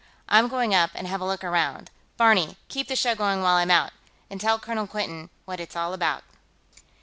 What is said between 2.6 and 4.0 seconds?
keep the show going while I'm out,